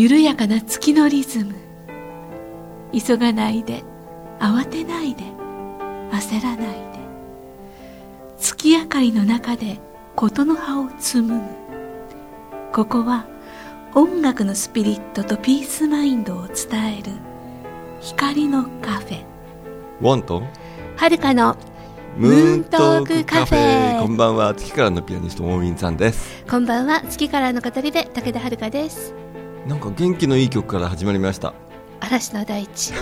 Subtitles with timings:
[0.00, 1.54] 緩やかな月のリズム。
[2.90, 3.84] 急がないで
[4.38, 5.24] 慌てないで
[6.10, 6.80] 焦らないで。
[8.38, 9.78] 月明かりの中で
[10.16, 11.46] 事の葉を紡ぐ。
[12.72, 13.26] ここは
[13.94, 17.12] 音楽のスピリットとピースマインドを伝える
[18.00, 19.22] 光のカフェ。
[20.00, 20.42] ウォンと
[20.96, 21.58] はるかの
[22.16, 24.00] ムーントークカフェ。
[24.00, 24.54] こんばんは。
[24.54, 26.42] 月からのピアニストモーミンさんです。
[26.48, 27.02] こんばんは。
[27.02, 29.12] 月からの語り部武田遥です
[29.66, 31.52] なんか元気のいい曲から始まりました。
[32.00, 32.92] 嵐の大地。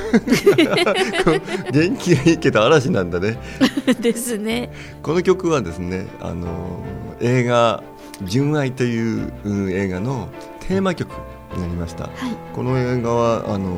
[1.72, 3.38] 元気がいいけど嵐なんだね。
[4.00, 4.70] ですね。
[5.02, 6.82] この曲はですねあの
[7.20, 7.82] 映画
[8.24, 10.28] 「純愛」という、うん、映画の
[10.60, 11.12] テーマ曲
[11.54, 12.12] になりました、はい。
[12.54, 13.70] この映画はあの、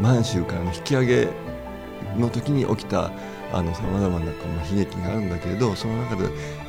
[0.00, 1.28] まあ、満州からの引き上げ
[2.16, 3.10] の時に起きた
[3.52, 6.28] さまざまなこうまあ悲劇があるんだけれどその中で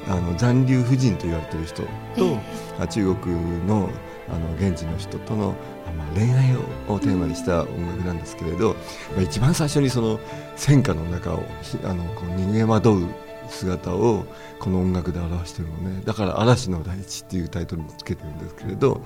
[0.10, 2.40] あの残留婦人と言われている人と、え。
[2.80, 3.90] あ中国の
[4.30, 5.56] あの現地の人との、
[5.98, 6.56] まあ、恋愛
[6.88, 8.76] をテーマにした音楽なんですけれど、
[9.14, 10.20] まあ、一番最初にその
[10.56, 11.44] 戦火の中を
[11.84, 13.08] あのこう逃げ惑う
[13.50, 14.26] 姿を
[14.60, 16.02] この音楽で表しているのね。
[16.06, 19.02] だから「嵐の大地」っていうタイトルもつけてるんですけれど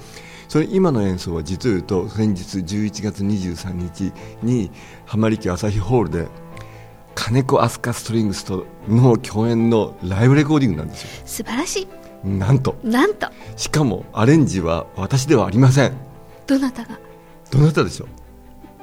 [0.47, 4.71] それ今の演奏は実を言うと先日11月23日に
[5.05, 6.27] 浜離家朝日ホールで
[7.15, 11.09] 金子飛鳥ストリングスとの共演のライブレコーディングなんですよ。
[11.25, 12.06] 素晴らしい。
[12.23, 12.75] なんと。
[12.83, 13.27] いなんと。
[13.55, 15.93] しかもアレンジは私ではありません。
[16.45, 16.99] どなたが？
[17.51, 18.07] どなたでしょう？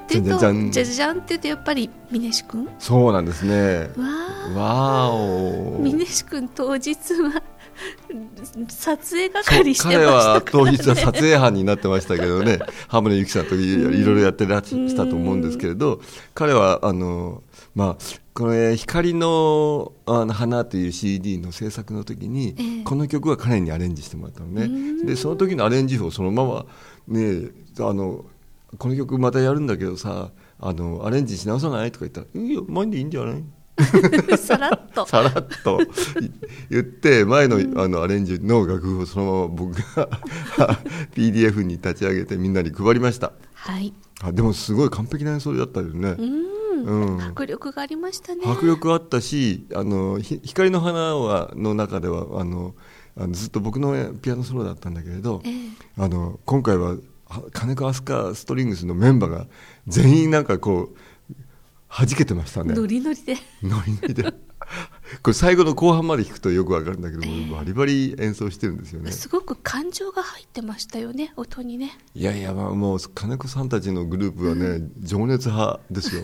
[0.05, 3.91] っていうとじゃんじゃんじゃじゃんって言うとやっぱり峰志くんわそうなんですね。
[3.97, 7.43] あわーお峰志くん当日は
[8.69, 12.59] 撮影係してましたね、は当日は撮影班になってましたけどね。
[12.87, 16.01] 浜野由紀さんといいろいろやってらっししたと思うんですけれど
[16.35, 17.43] 彼はあの、
[17.75, 22.85] まあ、これ「光のあの花」という CD の制作の時に、ええ。
[22.85, 25.05] この曲は彼にアレンジしてもらったのね。
[25.05, 26.67] でその時のアレンジ譜をそのまま、
[27.07, 28.25] ね、あの
[28.77, 33.45] この曲またやるんだけどさあのアレンジし直さないとか言ったら「いいよ前でいいんじゃない?
[34.37, 35.07] 」さらっと。
[35.07, 35.79] さらっと。
[36.71, 40.09] 言って前のあのアレンジの楽譜をそのまま僕が
[41.15, 43.33] PDF に立ち上げてみんなに配りました。
[43.55, 43.95] はい。
[44.23, 46.17] あでもすごい完璧な演奏だったよね、
[46.85, 47.23] うん。
[47.23, 48.43] 迫力がありましたね。
[48.45, 52.75] 迫力あったしあのひ光の花はの中ではあの
[53.17, 55.53] あのずっと僕のピアノソロだったんだけれど、ええ。
[55.97, 56.97] あの今回は
[57.27, 59.47] は金子飛鳥ストリングスのメンバーが
[59.87, 61.35] 全員なんかこう
[61.89, 62.75] 弾けてましたね。
[62.75, 63.37] ノリノリで。
[63.63, 64.25] ノリノリで。
[65.23, 67.23] これ最後の後半まで弾くとよくわかるんだけど、
[67.55, 69.13] バリバリ演奏してるんですよね。
[69.13, 71.97] すごく感情が入ってましたよね音にね。
[72.15, 76.23] いやいや、まあ、もう金子さんたちのグループはね、情熱派ですよ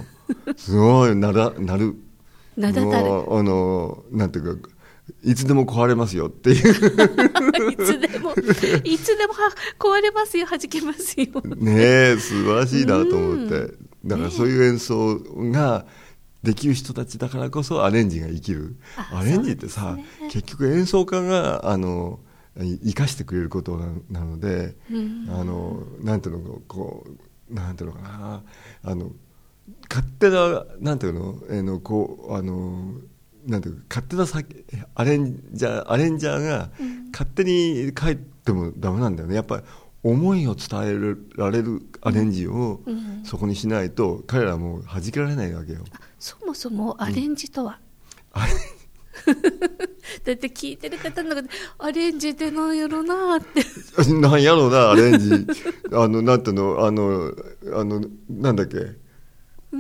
[0.56, 1.96] すごいならなる。
[2.56, 3.08] 名だたる。
[3.30, 4.68] あのなんていうか
[5.22, 6.68] いつでも壊れますよっていう。
[7.72, 8.32] いつでも
[8.84, 11.26] いつでもは壊れますよ弾けますよ。
[11.56, 11.72] ね
[12.12, 13.74] え素晴らしいなと思って、
[14.04, 15.86] だからそういう演奏が
[16.42, 18.76] できる人たちだからこそアレンジが生きる。
[18.96, 19.98] あアレンジってさ、
[20.30, 22.20] 結局演奏家があの
[22.58, 24.76] い生かしてくれることななので、
[25.28, 27.06] あのなんていうのこ
[27.50, 28.42] うなんていうのかな
[28.84, 29.12] あの
[29.90, 32.94] 勝手ななんていうの,、えーのこうあの
[33.46, 34.40] なんていうか勝手なさ
[34.94, 36.70] アレンジャーアレンジャーが
[37.12, 39.34] 勝手に書いてもダメなんだよね。
[39.34, 39.62] やっぱり
[40.02, 40.92] 思いを伝え
[41.36, 42.80] られるアレンジを
[43.24, 45.80] そこにしないと彼らはもう弾けられないわけよ。
[46.18, 47.78] そもそもアレンジとは、
[48.32, 48.52] あれ？
[50.24, 51.48] だって聞いてる方の中で
[51.78, 53.62] アレンジってなんやろなって。
[54.20, 55.46] なんやろうなアレンジ。
[55.92, 56.86] あのなんていうの？
[56.86, 57.32] あの
[57.74, 58.76] あのなんだっけ？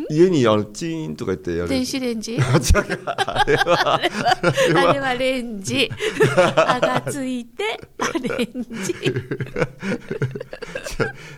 [0.08, 1.68] 家にあのチーンとか言ってやる。
[1.68, 2.38] 電子レンジ？
[2.40, 3.34] あれは。
[3.34, 5.14] あれは。
[5.14, 5.90] レンジ。
[6.56, 7.64] あがついて
[7.98, 8.94] アレンジ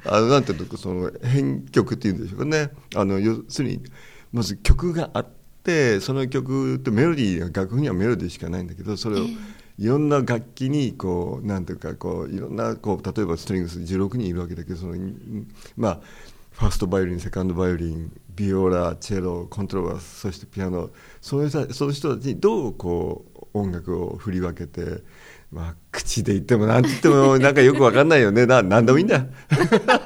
[0.04, 3.80] あのなんていうのその編曲っていうんでしょうかねあの要するに
[4.32, 5.28] まず曲があっ
[5.64, 7.94] てその曲ってメロディーが楽譜には。
[7.94, 9.24] メロディーしかないんだけどそれを
[9.78, 15.46] いろんな楽器にこうなんていうかこういろんなこう例えばストリングス16人いるわけだけどそのん
[15.76, 16.00] まあ
[16.52, 20.90] ファーストバイオリンセカンドバイオリンビオラチェロコントロバスそしてピアノ。
[21.20, 25.02] そういう人そういう人たちにどうこう音楽を振り分けて、
[25.52, 28.46] まあ、口で言ってもなんて言ってもなんかよくわかんないよね。
[28.46, 29.26] ななんでもいいんだ。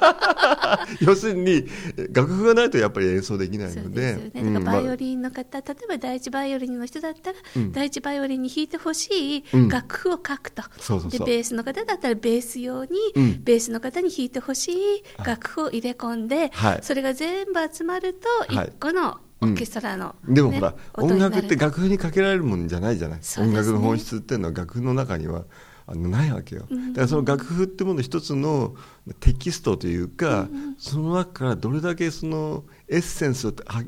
[0.99, 1.65] 要するに
[2.11, 7.71] 楽譜がないとやっぱり演奏できないそうのですよね、でうんだからバイオまリンの方、例えば第一バイオリンの人だったら、うん。
[7.71, 9.69] 第一バイオリンに弾いてほしいうん。
[9.69, 11.25] 楽譜を書くと、そうそうそう。
[11.25, 13.41] でベースの方だったらベース用に、うん。
[13.41, 16.79] ベースの方に弾いてほしい楽譜を入れ込んで、はい。
[16.81, 18.13] それが全部集まる
[18.47, 18.67] とはい。
[18.67, 23.25] 一個のオーケストラの、ねでもほら、音楽って楽譜にかけられるもんじゃないじゃない、ね。
[23.37, 25.45] 音楽の本質っていうのは楽譜の中には
[25.85, 28.75] あのないわけよ、だからその楽譜ってもの一つの
[29.19, 30.47] テキストというか、
[30.77, 33.83] その中からどれだけそのエッセンスをは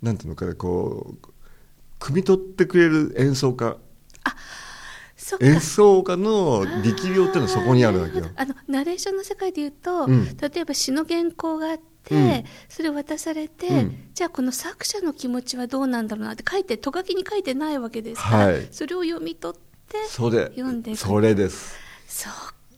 [0.00, 1.26] なんていうのかなこう
[1.98, 3.76] 汲み取ってくれる演奏家。
[5.40, 8.26] 演奏家の力量っていうのはそこにあるわけよ。
[8.34, 21.76] あのナレーションの世界でいうと、うん、例えば詩の原稿があって、うん、それを渡されて、うん、じゃあこの作者の気持ちはどうなんだろうなって書いてとがきに書いてないわけですから、はい、それを読み取って読んでそれです。
[22.08, 22.32] そう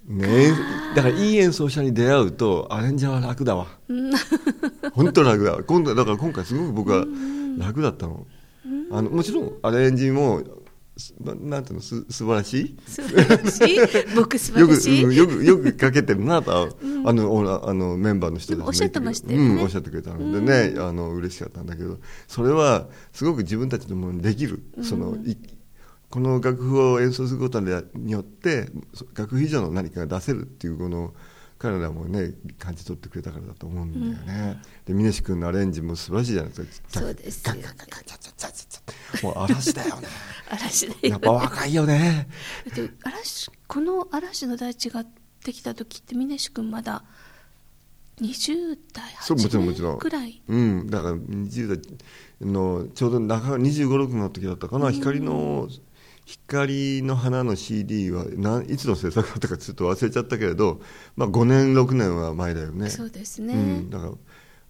[0.07, 0.53] ね
[0.95, 3.67] だからいい演奏者に出会うとアレンジャーは楽だわ。
[4.93, 7.07] 本当楽だ今度だから今回すごく僕は
[7.59, 8.27] 楽だったの。
[8.91, 10.43] あのもちろんアレンジも
[11.21, 12.79] なんていうのす素晴らしい？
[12.87, 13.79] 素晴らしい？
[14.15, 15.01] 僕素晴らしい？
[15.03, 21.99] よくよくよくかけてるなと、うん、あのあのメンバーの人たちおっしゃってましたよね、うん、おっしゃってくれたのでね、うん、あの嬉しかったんだけど。
[22.29, 24.63] それはすごく自分たちのものにできる。
[24.83, 25.37] その、い
[26.11, 27.71] この楽譜を演奏することに
[28.13, 28.69] よって
[29.17, 31.13] 楽譜以上の何かが出せるっていうこの
[31.59, 37.01] 彼らもね感じ取ってくれたからだと思うんだよね、うん、で峰志君のアレンジも素晴らしいじゃないですか。
[37.01, 37.65] そうですよ、ね、
[39.23, 40.09] もう嵐だよね。
[40.51, 42.29] 嵐だよ、ね、やっぱ若いよね。
[42.75, 45.05] で嵐この嵐の大地が
[45.45, 47.05] できた時って峰志君まだ
[48.21, 50.41] 20代8年くらい？
[50.49, 55.69] うんだから20代のちょうど中25、6の時だったかな、うん、光の
[56.25, 58.25] 光の花の CD は
[58.69, 60.81] いつの制作だったかちょっと忘れちゃったけれど、
[61.17, 62.89] まあ、5年6年は前だよね。
[62.89, 64.13] そうですね、うん、だから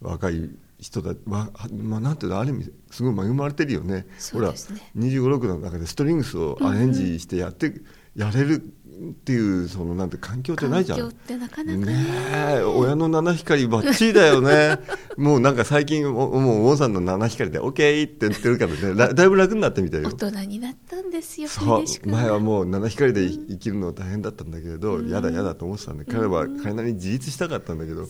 [0.00, 0.50] 若い
[0.84, 4.06] 人だ、まあ、まあ、なんていうのある意味すごい恵まれてるよね。
[4.32, 7.72] ほら2 5 6の中でストリングスをアレンジしてやって、
[8.14, 8.62] やれる
[8.94, 10.98] っていうそのなんて環境ってないじゃん。
[10.98, 11.86] 環境ってなかなかね。
[11.86, 14.78] ね親の七光ばっちりだよね。
[15.16, 18.94] もうなんか最近もうウォンさんの七光で OK って言ってるからね。
[19.14, 20.04] だいぶ楽になってみたよ。
[20.10, 22.08] 大人になったんですよそう。
[22.08, 28.02] 前はもう七光で生きるの大変だったんだけれど、うん、やだやだと思ってたんで、彼は彼なりに自立したかったんだけど、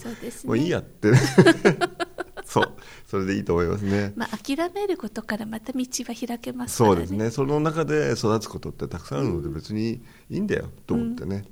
[0.44, 1.12] もういいやって
[2.46, 2.72] そう
[3.06, 7.30] それでいいと思いますね、まあ、諦めることからまた道は開けますから、ね、そうですね。
[7.30, 11.44] その中で育つことってたくさんあるので別にいいんだよと思ってね、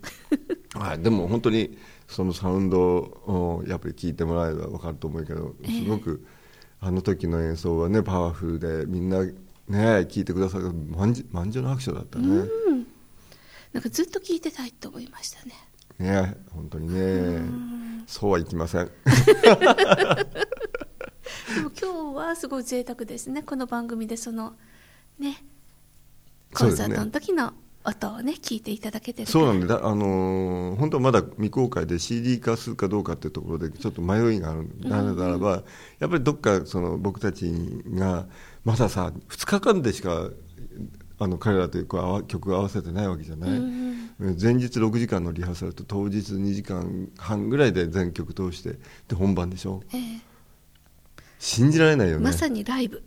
[0.76, 1.76] うん、はい、でも本当に
[2.08, 6.24] そのサウンドをやっぱり聞いてもらえば分かると思うけどすごく、
[6.80, 9.34] あの時の演奏はねパワフルでみんなね
[9.68, 11.14] 聞いてくださる満
[11.50, 12.86] 場の拍手だったね、うん、
[13.72, 15.54] なんかずっと聞いてたいと思いましたね。
[15.98, 17.82] ね本当にね。
[18.06, 18.90] そうはいきません
[21.82, 23.42] 今日はすごい贅沢ですね。
[23.42, 24.54] この番組でその
[25.18, 25.42] ね
[26.54, 27.52] コンサートの時の
[27.84, 35.64] 音をね聞いていただけてるそうなんであのー、本当はまだ未公開で CD 化するかどうかっていうところでちょっと迷いがあるなのならば、
[35.98, 37.52] やっぱりどっかその僕たち
[37.88, 38.26] が
[38.64, 40.28] まださ2日間でしか
[41.18, 41.86] あの彼らという
[42.26, 43.50] 曲を合わせてないわけじゃない、
[44.40, 50.20] 前日6時間のリハーサルと当日2時間半ぐらいで全曲通してで本番でしょ、えー、
[51.42, 52.24] 信じられないよね。
[52.24, 53.02] まさにライブ。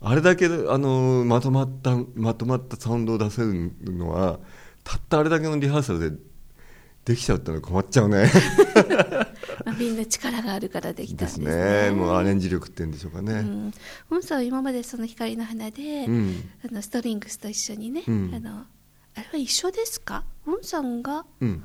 [0.00, 4.40] あれだけあのまとまったまとまったサウンドを出せるのは
[4.82, 6.16] たったあれだけのリハーサルで
[7.04, 8.30] できちゃうってのは困っちゃうね。
[9.64, 11.46] まあ、みんな力があるからできたんですね。
[11.46, 11.90] ですね。
[11.92, 13.72] もうアレンジ力っていうんでしょうかね、うん、
[14.10, 18.66] 本さんは今までその光の花で、うん、あのストリングスと一緒にね、うん、あの
[19.14, 20.24] あれは一緒ですか？
[20.44, 21.62] 本さんが、うん。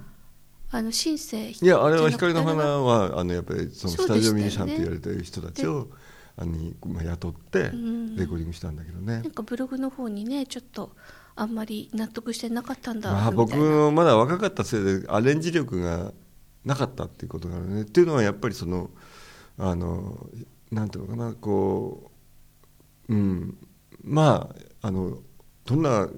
[0.69, 5.87] あの新生いやあれは光の花はあのやっぱりそのスタジオミュージシャンと言われてる人たちを、
[6.35, 10.95] あのまあ、雇ってレコーディングしたんだけどね、なんかブログの方にねちょっと
[11.35, 13.55] あんまり納得してなかったんだまあ、僕
[13.91, 16.11] まだ若かったせいでアレンジ力が
[16.65, 17.81] なかったっていうことがあるね。
[17.81, 18.89] っていうのはやっぱりその
[19.57, 20.27] あの
[20.71, 22.11] なんていうのかなこ
[23.09, 23.57] ううん。
[24.03, 24.49] ま
[24.81, 25.19] ああの
[25.65, 26.09] どんな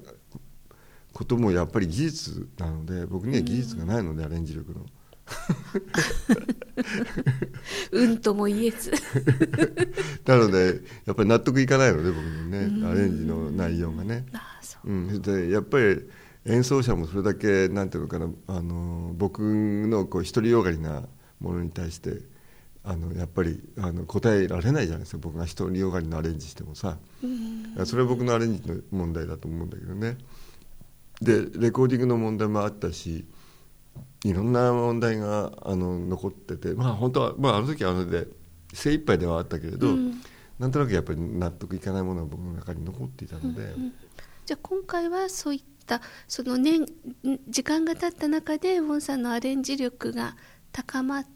[1.14, 4.86] こともやっぱり技術なので僕には技術がないので、アレンジ力の。
[7.92, 8.92] うんとも言えず。
[10.26, 14.26] なのでやっぱり納得いかないので僕のねアレンジの内容がね。
[14.84, 14.92] う。
[14.92, 16.08] ん、でやっぱり
[16.46, 21.08] 演奏者もそれだけなんていうのかなあの僕のこう独りよがりな
[21.40, 22.20] ものに対して
[22.84, 25.18] あのやっぱりあの答えられないじゃないですか。
[25.18, 27.00] 僕が独りよがりのアレンジしてもさ、
[27.86, 30.18] それは僕のアレンジの問題だと思うんだけどね。
[31.20, 33.26] でレコーディングの問題もあったし
[34.26, 38.26] いろんな問題があの残っててまあ本当は、まあ、あの時はあので
[38.74, 40.20] 精一杯ではあったけれど、うん、
[40.58, 43.94] なんとなくやっぱり納得いかないものが僕の中に残っていたので、うんうん、
[44.44, 46.88] じゃあ今回はそういったその年
[47.48, 50.36] 時間が経った中でウォンさんのアレンジ力が
[50.72, 51.28] 高まっ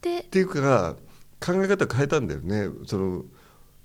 [0.00, 0.20] て。
[0.20, 0.96] っていうか
[1.44, 2.68] 考え方変えたんだよね。
[2.86, 3.24] その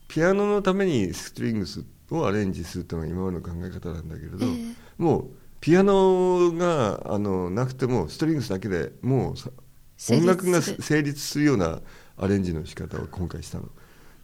[0.07, 5.29] ピアノのためにストリングスをアレンジするっていうのが今までの考え方なんだけれど、えー、もう
[5.59, 11.45] ピアノがあのなくてもストリングスだけでもう音楽が成立する。
[11.45, 11.81] ような
[12.17, 13.69] アレンジの仕方を今回したの。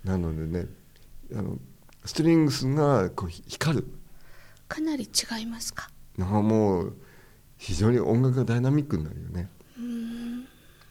[0.03, 0.67] なのでね
[1.33, 1.57] あの
[2.05, 3.87] ストリングスがこう光る。
[4.67, 5.89] かなり違いますか？
[6.17, 6.97] もう
[7.57, 9.49] 非常に音楽がダイナミックになるよね。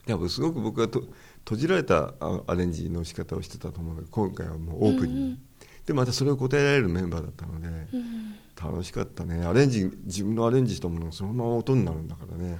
[0.06, 1.04] やっぱすごく僕はと
[1.44, 2.14] 閉じられた
[2.46, 5.38] アレンジの仕方をしてたと思うので今回はもうオープンに、うんうん、
[5.86, 9.44] でまたそれを答えられるメンバーだったので、うん、楽しかったね。
[9.44, 12.58] アレンジ自分のアレンジしたものがそのまま音になるんだからね。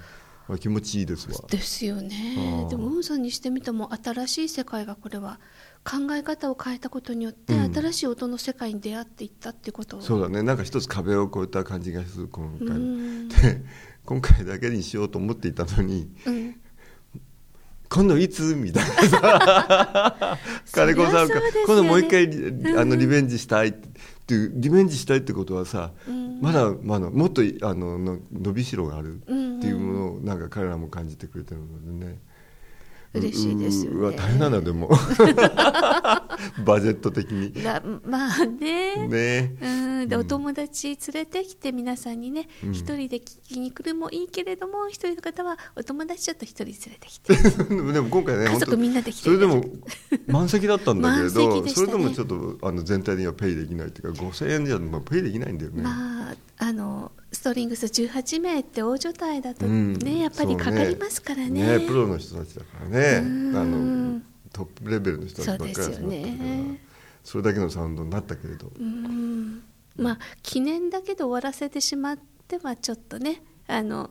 [0.59, 1.49] 気持ちいいですわ。
[1.49, 2.67] ですよね。
[2.69, 5.39] でもウンさんにしてみても新しい世界がこれは
[5.85, 10.01] 考え方を変えたことによって、新しい音の世界に出会っていったってこと。
[10.03, 10.43] そうだね。
[10.43, 13.65] なんか一つ壁を越えた感じがする今回、で
[14.05, 16.61] 今回だけにしようと思っていたのに、うん、
[17.93, 18.55] 今度いつ？
[18.55, 20.39] みたいなさ。
[20.73, 22.25] 金子さんが、ね、今度もう一回
[22.79, 23.73] あのリベンジしたいっ
[24.27, 27.99] ていうリベンジしたいってことはさ、うん、まだまだもっとあの
[28.33, 29.33] 伸びしろがあるって
[29.67, 32.19] いうものをなんか彼らも感じてくれてるのでね。
[33.15, 34.89] 嬉しいですよ、ね、大変なんだでも
[36.65, 37.53] バジェット的に。
[38.05, 39.07] まあね。
[39.07, 39.55] ね。
[39.61, 40.09] うん。
[40.09, 47.35] で、お友達連れてきて皆さんにね一、うん、人で聞きに来るもいいけれども一人の方はお友達ちょっと一人連れてきて。
[47.93, 49.65] でも今回ね家族みんなで来てそれでも
[50.27, 55.83] 満席だったんだけれど、ね、それでもちょっとあの全体にはペイできないっていうか5000円じゃ、まあ、ペイできないんだよね。
[55.83, 63.17] まああのストリングス18名って大所帯だとね、うん、やっぱりかかりますからね、ね、プロの人たちだからね。
[63.19, 64.21] あの
[64.53, 66.11] トップレベルの人たちばっかり集まったから、
[67.25, 68.71] それだけのサウンドになったけれど。
[69.97, 72.19] まあ記念だけで終わらせてしまっ
[72.49, 74.09] てはちょっとねあの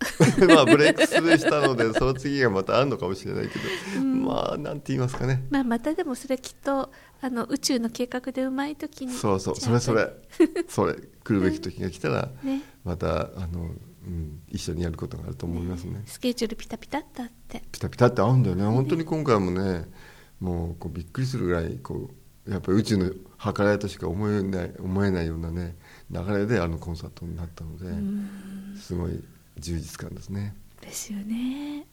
[0.48, 6.90] まあブレイクスルーしたのでその次がまたあるのかもしれないけど、うん、まあなんて言いますかね、まあ、またでもそれきっと
[7.22, 9.56] あの宇宙の計画でうまい時にそうそう。
[9.56, 10.10] それそれ。
[10.68, 13.74] それ来るべき時が来たら、ね、またあの、
[14.10, 19.84] うん、一緒にやることがあると思いますね、ね、スケジュールピタピタってあってピタピタって合うんだよね本当に今回もね
[20.40, 22.10] もうこうびっくりするぐらいこ
[22.46, 23.10] うやっぱり宇宙の
[23.54, 25.76] 計らいとしか思えない思えないようなね
[26.10, 29.22] 流れであのコンサートになったのですごい
[29.58, 30.54] 充実感ですね。
[30.80, 31.86] ですよね。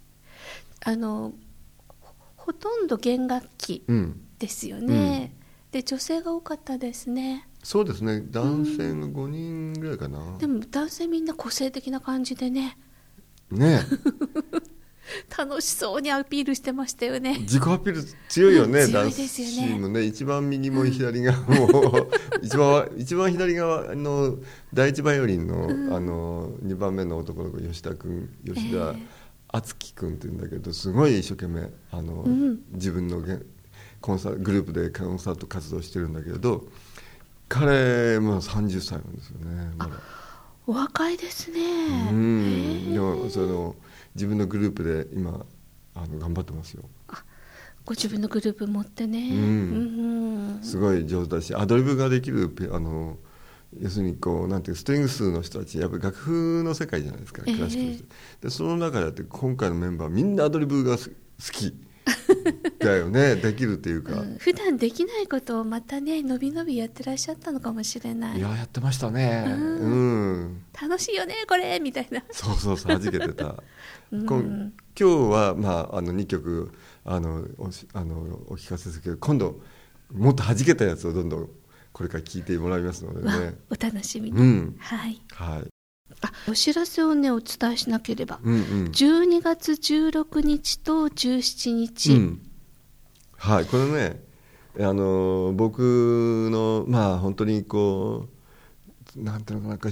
[0.86, 1.34] あの
[2.38, 3.84] ほとんど弦楽器
[4.40, 5.34] ですよね。
[5.36, 7.48] うん、で女性が多かったですね。
[7.68, 8.24] そうですね。
[8.32, 10.20] 男性が5人ぐらいかな。
[10.20, 12.78] うん、でも男性みんな個性的な感じでね。
[13.52, 13.82] ね。
[15.38, 22.10] 楽しそうにアピールしてましたよね自己アピール強いよね、ダンスチームね一番右も左側も
[22.42, 24.38] 一番一番左側の
[24.74, 28.96] 第一バイオリンの,、あの2番目の男の子吉田君吉田
[29.48, 33.24] 敦樹君っていうんだけどすごい一生懸命あの、うん、自分の
[34.02, 36.66] コンサグループでコンサート活動してるんだけれど
[37.50, 39.92] 彼も30歳なんですよねまだ。
[40.66, 41.60] お若いですね。
[42.12, 42.94] うん。
[42.94, 43.76] でもその
[44.16, 45.46] 自分のグループで今
[45.96, 46.84] あの頑張ってますよ。
[47.86, 53.18] ご自分のグループ持ってね、うん、すごい上手だしアドリブができるあの
[53.80, 58.06] 要するにこうなんていうストリングスの人たちやっぱり楽譜の世界じゃないですか、クラシックの人。
[58.42, 61.04] でその中であって今回のメンバーみんなアドリブが好
[61.54, 61.74] き
[62.80, 63.36] だよね。
[63.36, 68.40] できるっていうか、うん、普段できないことをまたねのびのびやってらっしゃったのかもしれない。
[68.40, 69.46] いややってましたね。
[69.48, 71.80] うん、うん、楽しいよねこれ。
[71.80, 73.56] みたいなそうそうそうはじけてた、
[74.12, 76.72] うん、今日は、まあ、あの2曲
[77.06, 78.16] あのおあの
[78.48, 79.62] お聞かせするけど今度
[80.14, 81.50] もっとはじけたやつをどんどん
[81.92, 83.58] これから聞いてもらいますのでね。
[83.70, 85.77] お楽しみに、うん、はい、はい
[86.22, 92.42] あお知らせをねお伝えしなければ、うんうん、12月16日と17日、うん、
[93.38, 94.24] はいこれね
[94.80, 98.28] あの僕のまあ本当にこ
[99.16, 99.92] うなんていうのかな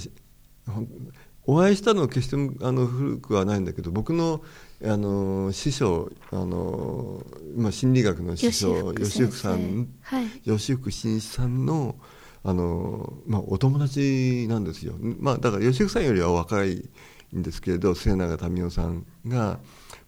[1.47, 4.41] お会いしたのは決してあの古くはないんだけど僕の
[4.83, 7.23] あの師匠あの、
[7.55, 11.95] まあ、心理学の師匠吉福さん、はい、吉福真一さんの
[12.45, 16.87] あの、まあ、お友達なんですよ、まあ、だから吉福さんよりは若い
[17.35, 19.59] んですけれど末永民生さんが、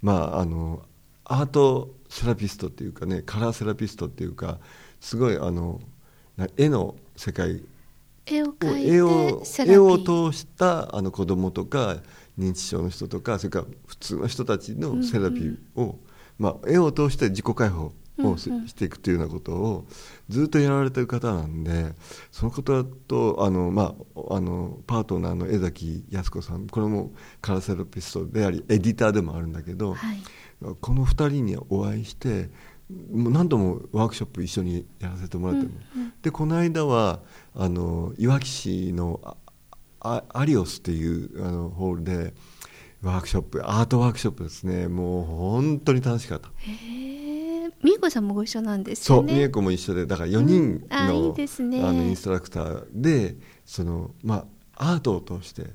[0.04, 0.84] まあ、あの
[1.26, 4.60] アートセラピストっていうかねカラーセラピストっていうか
[5.02, 5.82] すごいあの
[6.56, 7.64] 絵の世界
[8.28, 11.98] 絵を絵を絵を通したあの子供とか
[12.38, 15.96] 認知症の人とかそれから普通の人たちのセラピーを、うんうん、
[16.38, 19.86] まあ、絵を通して自己解放をしていくというようなことを
[20.30, 21.94] ずっとやられてる方なんで
[22.32, 30.18] その方とあの、まあ、あのパートナーの江崎靖子さんこれもカラーセラピストでありエディターでもあるんだけど、はい、
[30.82, 32.50] この2人にお会いして
[32.90, 37.20] もう何度もワークショップ一緒にやらせてもらってる、うんうん、でこの間は
[37.54, 39.38] あのいわき市の
[40.00, 42.34] あアリオスっていうあのホールで
[43.02, 44.88] ワークショップアートワークショップですね。
[44.88, 46.48] もう本当に楽しかった。
[46.58, 47.27] へえ
[47.84, 49.34] 美恵子さんもご一緒なんですそうよね。
[49.34, 50.94] 美恵子も一緒でだから4人うん。
[50.94, 51.84] あいの,、いですね。
[51.84, 55.66] あのインストラクターでその、まあ、アートを通して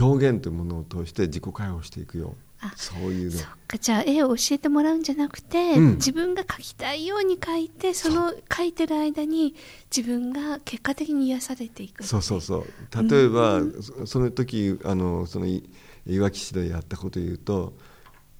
[0.00, 3.78] 表現というものを通して自己解放していくよあそういうねそっか。
[3.78, 5.94] じゃあ絵を教えてもらうんじゃなくて、うん。
[5.96, 9.54] 自分が描きたいように描いてその描いてる間に
[9.94, 13.08] 自分が結果的に癒されていくそうそうそう。
[13.08, 15.68] 例えば、そその時あのそのい
[16.06, 17.74] いわき市でやったことを言うと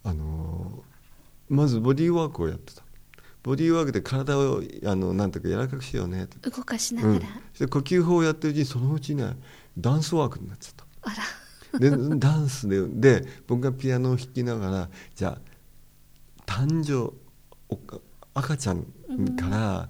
[0.05, 0.85] あの
[1.49, 2.86] まずボディーワークをやってた
[3.47, 6.27] ボディーワークで体をあのなんていうか柔らかくしようね。
[6.43, 7.19] 動かしなうん。
[7.21, 9.37] がら、、で呼吸法をやってるうちにそのうちね
[9.79, 10.85] ダンスワークになっちゃった。
[11.03, 11.15] あ
[11.73, 11.79] ら。
[11.79, 15.41] でダンスでで僕がピアノを弾きながらじゃあ
[16.45, 17.15] 誕生
[17.69, 17.79] お
[18.35, 18.83] 赤ちゃん
[19.37, 19.89] から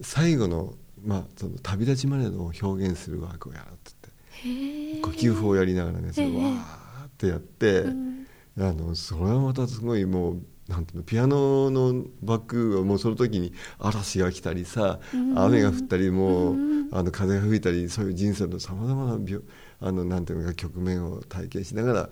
[0.00, 8.26] 最後の,、まあその旅立ちまでのを表現するワークをやるってって呼吸法をやりながらねわーってやって、うん。
[8.60, 15.38] あのそれはまたすごいもうなんていうのピアノのバックはもうその時に嵐が来たりさ、うん。
[15.38, 16.88] 雨が降ったりもう、うん。
[16.90, 19.42] あの風が吹いたりそういう人生のさまざまな病
[19.80, 22.08] あのなんていうのか局面を体験しながら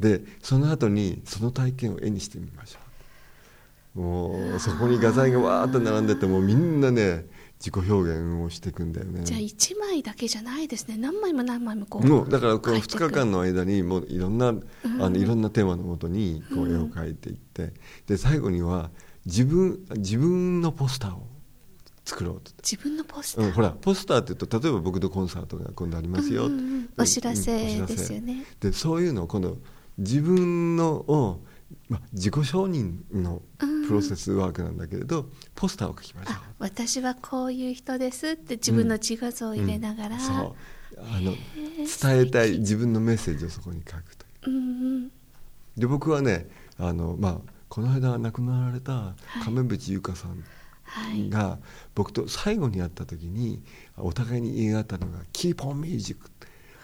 [0.00, 2.78] でその後にその体験を絵にしてみましょ
[3.96, 4.00] う。
[4.00, 7.26] もうそこに画材がわーっと並んでてもうみんなね
[7.58, 9.24] 自己表現をしていくんだよね。
[9.24, 10.96] じゃあ1枚だけじゃないですね。
[10.96, 13.08] 何枚も何枚もこうもうだからこの2描いていく。
[13.08, 17.72] 日間の間にもういろんな、あのいろんなテーマのもとにこう絵を描いていって、
[18.06, 18.90] で最後には
[19.24, 21.26] 自分自分のポスターを
[22.04, 22.52] 作ろうと。
[22.62, 26.88] 自分のポスター、うん、ほらポスターって言うと例えば僕のコンサートが今度ありますよ、うんうんうん。
[26.98, 27.52] お知らせ
[27.86, 28.44] ですよね。
[28.60, 29.56] でそういうのを今度
[29.96, 31.40] 自分のを、
[31.88, 33.42] まあ、自己承認の
[33.86, 36.34] プロセスワークなんだけれど、ポスターを書きましょう。
[36.36, 40.54] あ私はこういう人ですって自分の自画像を入れながら、うんそう。
[40.98, 41.32] あの
[41.76, 44.50] 伝えたい自分のメッセージをそこに書くと。
[44.50, 44.60] いううんう
[44.98, 45.10] ん。
[45.76, 50.44] で僕はねあの、まあ、この間亡くなられた亀渕優香さん
[50.84, 51.30] はい。
[51.30, 51.58] が
[51.94, 53.62] 僕と最後に会った時に
[53.96, 56.20] お互いに言い合ったのが「Keep on music」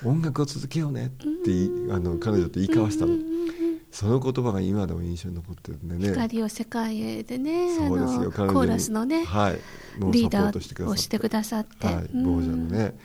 [0.02, 3.12] 音楽を続けようねって言いあの彼女と言い交わしたの。
[3.12, 3.59] うんうんうん
[3.90, 6.08] その言葉が今でも印象に残ってるんでね。
[6.12, 8.30] 光を世界へでねそうですよ。
[8.30, 9.60] コーラスのね、はい。
[10.12, 12.24] リーダーをしてくださって、はい、うん。
[12.24, 12.98] ボージャのね、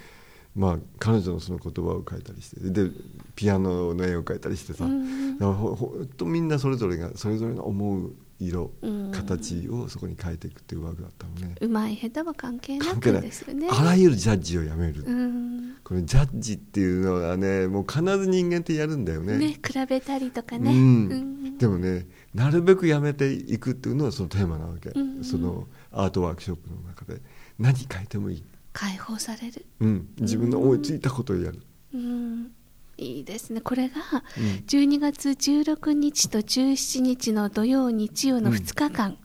[0.55, 2.91] まあ彼女のその言葉を書いたりしてで
[3.35, 9.11] ピアノの絵を描いたりしてさ、うんだからほほんとみんなそれぞれがそれぞれの思う色、うん。
[9.11, 11.55] 形をそこに変えていくっていうワークだったのね。
[11.59, 15.54] うまい下手は関係なくですよねあらゆるジャッジをやめる、うん
[15.85, 19.37] これジャッジっていうのはねもう必ず人間ってやるんだよね。
[19.37, 20.77] ね比べたりとかね、うん。
[20.77, 21.57] うん。
[21.57, 27.21] でもねなるべくやめていくっていうのはそのテーマなわけ、うんそのアートワークショップの中で。
[27.59, 28.43] 何書いてもいい、
[28.73, 31.61] 解放される、うん、自分の思いついたことをやる、
[31.93, 32.51] うん、
[32.97, 33.61] いいですね。
[33.61, 33.95] これが
[34.37, 34.43] うん。
[34.67, 39.17] 12月16日と17日の土曜日曜の2日間、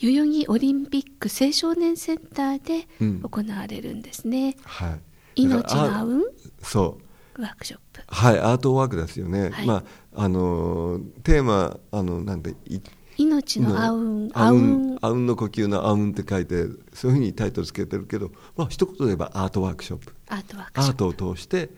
[0.00, 3.20] 代々木オリンピック青少年センターでうん。
[3.20, 5.00] 行われるんですね、はい
[5.36, 6.98] 命の合うそ
[7.38, 7.42] う。
[7.42, 9.84] ワークショップはいアートワークですよね、はいまあ
[10.18, 12.80] あのテーマあのなんでい
[13.18, 21.68] 命のあうんあうんんあうんの呼吸のあうんって書いてそういうふうにタイトルつけてるけど、まあ一言で言えばアートワークショップアートワークショップアートを通して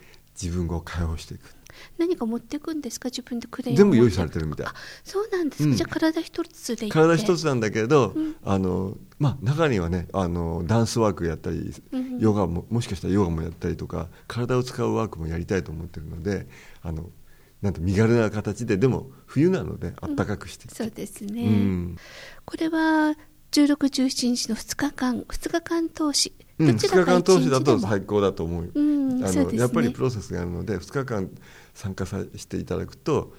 [0.41, 1.53] 自分を解放していく
[1.99, 3.09] 何か持っていくんですか？
[3.09, 4.67] 自分でクレヨン全部用意されてるみたい。
[4.67, 5.77] あそうなんですか、うん。
[5.77, 8.37] じゃあ体一つで体一つなんだけど、うん。
[8.45, 16.49] あのまあ、中にはねあのダンスワークやったり、うんヨガももしかしたらヨガもやったりとか体を使うワークもやりたいと思ってるので
[16.83, 17.11] あの
[17.63, 21.97] なんて身軽な形ででも冬なのであったかくしていくそうですね、うん。
[22.45, 23.15] これは
[23.53, 26.33] 1617日の2日間2日間通し。
[26.59, 28.83] うん、2どちらか日間通しだ一日でもと最高だと思う、う
[29.21, 29.59] んあそうですね。
[29.59, 31.31] のやっぱりプロセスがあるので2日間
[31.79, 33.33] 参加させていただくと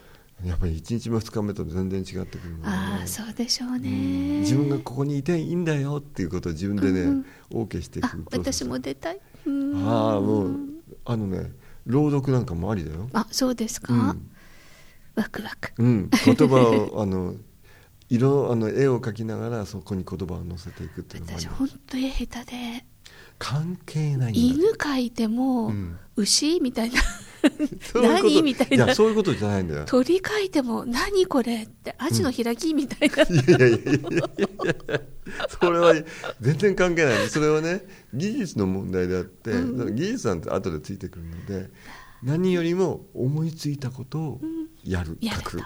[0.45, 4.39] やっぱり1日目2日目と全然違ってくるので、ああそうでしょうね、うん。
[4.39, 7.25] 自分がここにいていいんだよっていうことを自分でね、うん。
[7.51, 9.19] オーケーしていあく私も出たい。
[9.45, 9.85] うん。
[9.85, 10.57] ああもう
[11.03, 11.51] あのね
[11.85, 14.31] 朗読なんかもありだよ、あそうですか、うん。
[15.15, 15.73] ワクワク。
[15.77, 16.55] うん、言葉
[16.95, 17.35] を あの
[18.07, 22.85] 色あの絵を描きながらそこに言葉を載せていくっていうのもあり私本当絵下手で。
[23.37, 25.97] 関係ない犬描いても、うん。
[26.15, 27.01] 牛みたいな
[27.93, 28.87] 何みたいな。
[28.87, 29.85] やそういうことじゃないんだよ。
[29.85, 31.95] 鳥描いても何これって。
[31.97, 34.15] アジの開きみたいな、いやいやいやいやい
[34.87, 35.01] や。
[35.61, 35.93] それは
[36.41, 37.29] 全然関係ない。
[37.29, 39.95] それはね技術の問題であって、うん。
[39.95, 41.69] 技術なんて後でついてくるので
[42.23, 44.41] 何よりも思いついたことを
[44.83, 45.63] やる、やると書く。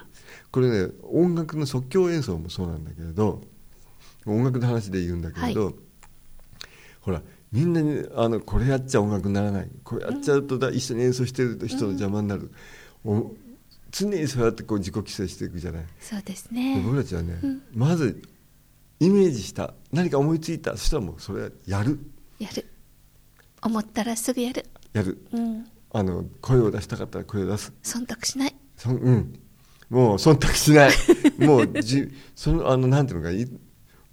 [0.52, 3.42] これね音楽の即興演奏もそうなんだけれど
[4.26, 5.74] 音楽の話で言うんだけれど、
[7.04, 9.70] ほらみんなにあのこれやっちゃ音楽にならない。
[9.84, 12.52] これやっちゃうとだ、一緒に演奏してる人の邪魔になる、
[13.06, 13.32] お
[13.92, 15.86] 常にそうやってこう自己規制していくじゃない。
[16.00, 17.40] そうですでね僕たちはね、
[17.76, 18.20] まず
[19.00, 19.76] イメージした。
[19.92, 20.72] 何か思いついた。
[20.78, 22.00] そしたらもうそれはやる。
[22.40, 22.66] やる。
[23.62, 24.66] 思ったらすぐやる。
[24.94, 25.24] やる。
[25.32, 25.66] うん。
[25.92, 27.72] あの声を出したかったら声を出す。
[27.84, 28.56] 忖度しない。
[28.78, 29.40] そんうん。
[29.90, 30.92] もう忖度しない。
[31.38, 33.48] もうじそのあのなんていうのかい？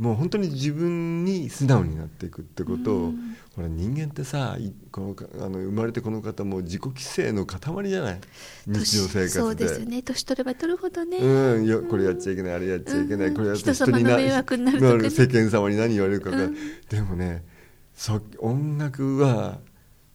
[0.00, 3.12] もう本当に自分に素直になっていくってことを、
[3.54, 8.20] ほら人間ってさいこのかあの生まれてこの方も自己規制の塊じゃない？
[8.66, 9.28] 日常生活で。
[9.28, 10.00] そうですよね。
[10.02, 13.34] 年取れば取るほどね、うん、よこれやっちゃいけない、あれやっちゃいけない、うん。
[13.34, 15.10] これやっ人様の迷惑になるとかね。
[15.10, 16.56] 世間様に何言われるかが、うん。
[16.88, 17.44] でもね
[17.94, 19.58] そ音楽は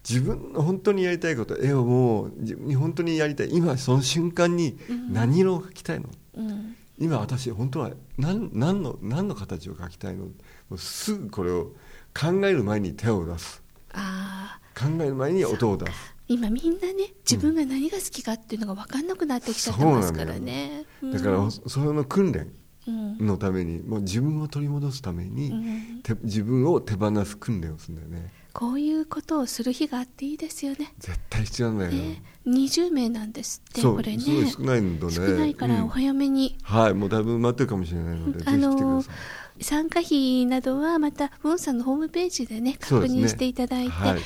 [0.09, 3.49] 自分の本当にやりたいこと絵をもう自分に本当にやりたい。
[3.51, 4.79] 今その瞬間に
[5.11, 10.25] 何色を描きたいの、うん今私本当は何何の何の形を描きたいの？
[10.25, 10.31] も
[10.71, 11.73] うすぐこれを
[12.13, 13.61] 考える前に手を出す。
[13.93, 16.15] ああ考える前に音を出す。
[16.27, 20.85] 今みんなね自分が何が好きかっていうのが分かんなくなってきちゃってますからね。
[21.13, 22.51] だからそれの訓練
[22.87, 23.17] うん。
[23.25, 26.01] のためにもう自分を取り戻すために、うん。
[26.01, 30.93] て自分を手放す訓練をするんだよねこういうことをする日があっていいですよね。
[30.97, 32.23] 絶対必要なんだよ、ね。
[32.47, 34.23] 20名なんですってこれね。
[34.49, 35.13] 少ないんだね。
[35.13, 39.11] 少ないからお早めに、はいもうだいぶ待ってるかもしれないので、ぜあのさ
[39.59, 39.63] い。
[39.63, 44.21] 参加費などはまたウォンさんのホームページでね確認していただいて、はい。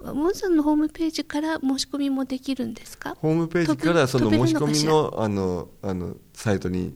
[0.00, 3.16] ウォンさんのホームページから申し込みもできるんですか？
[3.20, 6.94] ホームページからその申し込みのあのあのサイトに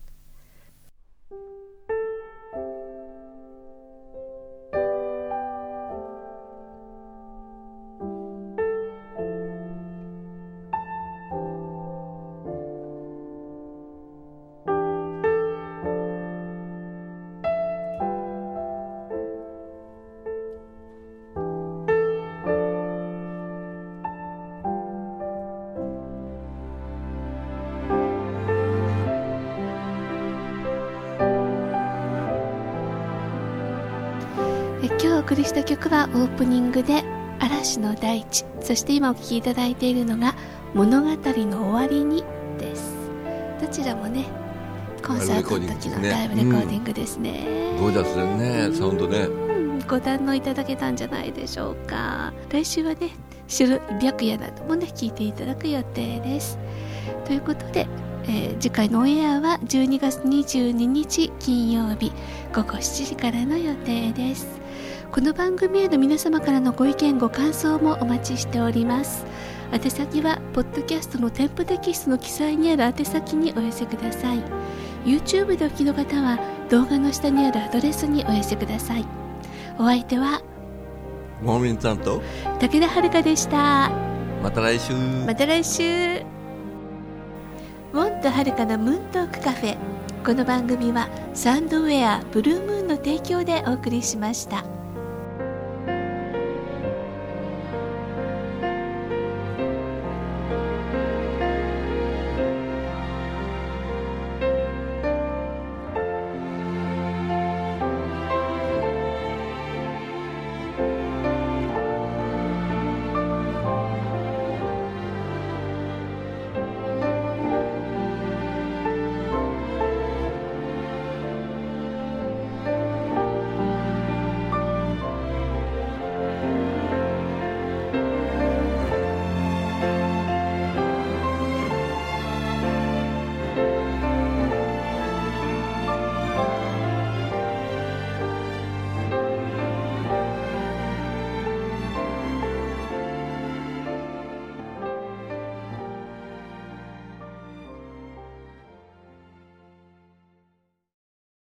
[35.19, 37.03] お送りした曲はオープニングで
[37.39, 40.33] 「嵐の大地」そして今お聴きいただいているのが
[40.73, 42.23] 「物語の終わりに」
[42.57, 42.93] です。
[43.59, 44.23] どちらもね
[45.05, 47.45] コンサートの時のラライイブレコーディングですね、
[47.81, 49.17] ゴージャスねサウンドね。
[49.19, 49.79] うん。
[49.79, 52.31] ご堪能いただけたんじゃないでしょうか。
[52.49, 53.09] 来週はね
[53.49, 56.57] 白白夜などもね聞いていただく予定です。
[57.25, 57.87] ということで、
[58.23, 62.13] えー次回のオンエアは12月22日金曜日
[62.55, 64.59] 午後7時からの予定です
[65.11, 69.25] この番組への皆様からのご意見ご感想もお待ちしております。
[69.73, 74.43] 宛先はポッドキャストの添付テキストの記載にある宛先にお寄せください。
[75.05, 76.37] YouTube でお聞きの方は
[76.69, 79.05] 動画の下にあるアドレスにお寄せください。
[79.79, 80.43] お相手は
[81.41, 82.21] モーミンさんと
[82.59, 83.89] 武田遥でした。
[84.43, 84.93] また来週。
[85.25, 85.81] また来週。
[87.93, 89.77] ウォンとはるかのムーントークカフェ。
[90.23, 94.78] この番組はサンドウェアブルームーンの提供でお送りしました。